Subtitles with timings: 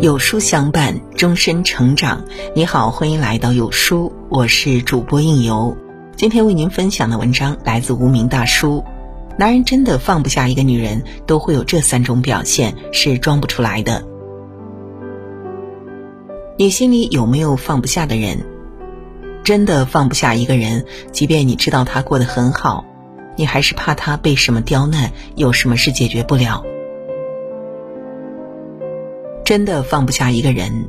[0.00, 2.24] 有书相伴，终身成长。
[2.54, 5.76] 你好，欢迎来到有书，我是主播应由。
[6.16, 8.82] 今天为您分享的文章来自无名大叔。
[9.36, 14.02] 男人真的放不下一个女人，都会有这三种表现，是装不出来的。
[16.56, 18.38] 你心里有没有放不下的人？
[19.44, 22.86] 真的放不下一个人，即便你知道他过得很好，
[23.36, 26.64] 你还是怕他被什么刁难，有什么事解决不了。
[29.50, 30.88] 真的放不下一个人，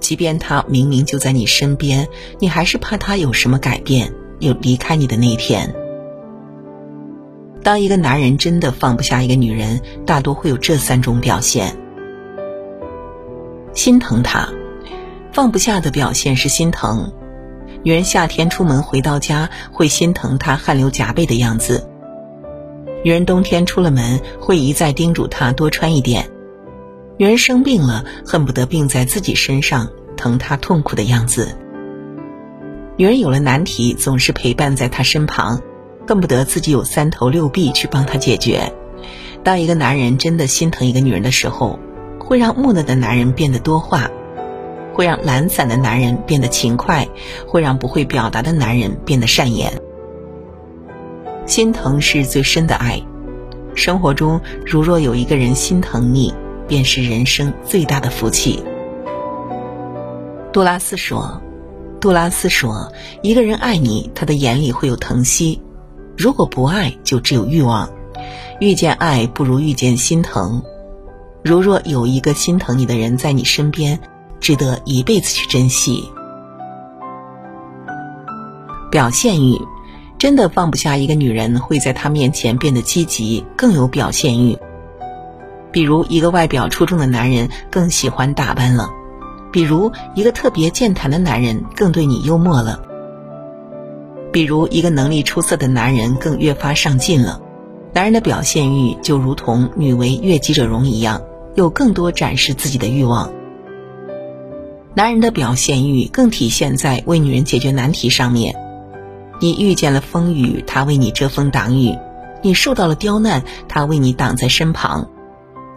[0.00, 2.06] 即便他明明就在你身边，
[2.38, 5.74] 你还是怕他有什么改变，有离开你的那一天。
[7.62, 11.74] 当一个男人真的放不下一个女人，大多会有这三种表现：
[13.72, 14.46] 心疼他，
[15.32, 17.10] 放不下的表现是心疼。
[17.82, 21.78] 女人夏天出门回到家，会心疼他汗流浃背的样子；
[23.02, 26.28] 女人冬天出了门，会一再叮嘱他多穿一点。
[27.18, 31.56] 女人生病了，恨不得病在自己身上，疼她痛苦的样子。
[32.98, 35.62] 女人有了难题，总是陪伴在她身旁，
[36.06, 38.70] 恨不得自己有三头六臂去帮她解决。
[39.42, 41.78] 当一个男人真的心疼一个女人的时候，
[42.18, 44.10] 会让木讷的男人变得多话，
[44.92, 47.08] 会让懒散的男人变得勤快，
[47.46, 49.72] 会让不会表达的男人变得善言。
[51.46, 53.02] 心疼是最深的爱，
[53.74, 56.34] 生活中如若有一个人心疼你。
[56.68, 58.62] 便是人生最大的福气。
[60.52, 61.42] 杜拉斯说
[62.00, 62.92] ：“杜拉斯说，
[63.22, 65.60] 一个人爱你，他的眼里会有疼惜；
[66.16, 67.90] 如果不爱，就只有欲望。
[68.58, 70.62] 遇见爱不如遇见心疼。
[71.44, 73.98] 如若有一个心疼你的人在你身边，
[74.40, 76.08] 值得一辈子去珍惜。”
[78.90, 79.60] 表现欲，
[80.16, 84.56] 真的放不下一个女人，会在她面前变得积极，更有表现欲。
[85.76, 88.88] 比如一个外表出众的男人更喜欢打扮了，
[89.52, 92.80] 比如一个特别健谈的男人更对你幽默了，
[94.32, 97.42] 比如一个能力出色的男人更越发上进了。
[97.92, 101.20] 男人的表现欲就如同女为悦己者容一样，
[101.56, 103.30] 有更多展示自己的欲望。
[104.94, 108.56] 男人的表现欲更体现在为女人解决难题上面。
[109.42, 111.98] 你遇见了风雨，他为你遮风挡雨；
[112.40, 115.10] 你受到了刁难，他为你挡在身旁。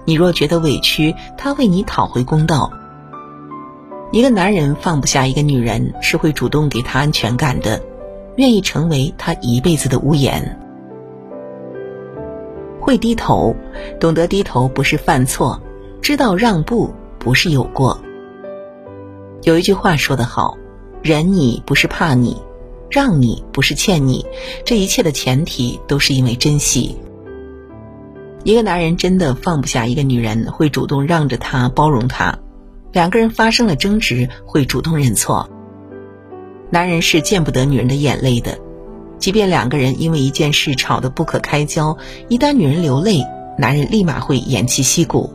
[0.05, 2.71] 你若觉得委屈，他为你讨回公道。
[4.11, 7.79] 一个男人放不下一个女人，是会主动给她安全感的，
[8.37, 10.59] 愿意成为她一辈子的屋檐。
[12.81, 13.55] 会低头，
[13.99, 15.61] 懂得低头不是犯错，
[16.01, 17.99] 知道让步不是有过。
[19.43, 20.57] 有一句话说得好
[21.03, 22.41] ：“忍你不是怕你，
[22.89, 24.25] 让你不是欠你，
[24.65, 26.97] 这一切的前提都是因为珍惜。”
[28.43, 32.39] 一个男人真的放不下一个女人，会主动让着她、包容她；
[32.93, 35.49] 两个人发生了争执，会主动认错。
[36.69, 38.57] 男人是见不得女人的眼泪的，
[39.17, 41.97] 即便两个人因为一件事吵得不可开交，
[42.29, 43.25] 一旦女人流泪，
[43.57, 45.33] 男人立马会偃旗息鼓。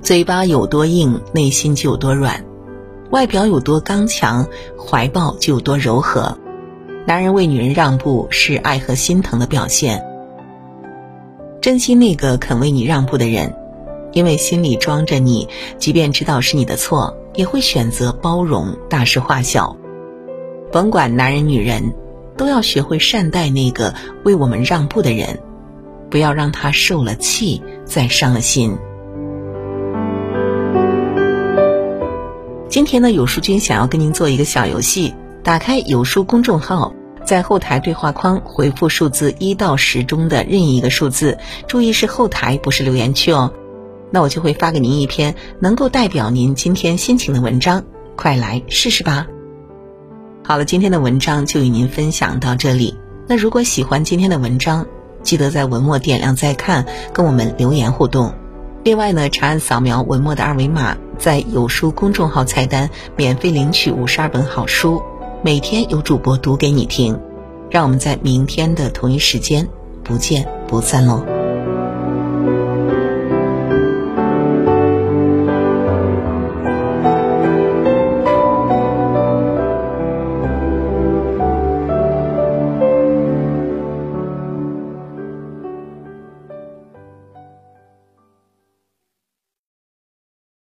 [0.00, 2.40] 嘴巴有多硬，内心就有多软；
[3.10, 4.46] 外表有多刚强，
[4.78, 6.38] 怀抱就有多柔和。
[7.04, 10.02] 男人为女人让步，是爱和心疼的表现。
[11.60, 13.54] 珍惜那个肯为你让步的人，
[14.12, 15.48] 因为心里装着你，
[15.78, 19.76] 即便知道是你的错，也会选择包容，大事化小。
[20.70, 21.94] 甭管男人女人，
[22.36, 23.92] 都要学会善待那个
[24.24, 25.40] 为我们让步的人，
[26.10, 28.76] 不要让他受了气再伤了心。
[32.68, 36.94] 今天呢，有书君想要跟您做一个小游戏，打开有书公众号。
[37.28, 43.52] 在后台对话框回复数字一到十中的任意一个数字，注意是后台，不是留言区哦。
[44.10, 47.84] 那我就会发给您一篇能够代表您今天心情的文章，
[48.16, 49.26] 快来试试吧。
[50.42, 52.96] 好了，今天的文章就与您分享到这里。
[53.26, 54.86] 那如果喜欢今天的文章，
[55.22, 58.32] 记得在文末点亮再看，跟我们留言互动。
[58.84, 65.02] 另外呢，长按扫描文末的二维码，在有书公众号菜单免费领取五十二本好书。
[65.40, 67.16] 每天有主播读给你听，
[67.70, 69.68] 让我们在明天的同一时间
[70.02, 71.37] 不见不散喽。